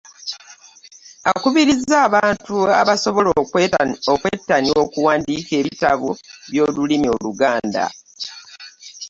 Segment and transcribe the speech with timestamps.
[1.31, 3.25] Akubirizza abantu abasobol
[4.13, 6.09] okwettanira okuwandiika ebitabo
[6.49, 7.83] by'olulimi oluganda.